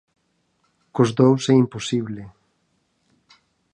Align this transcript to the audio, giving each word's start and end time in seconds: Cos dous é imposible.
Cos 0.95 1.09
dous 1.19 1.41
é 1.53 1.55
imposible. 1.63 2.21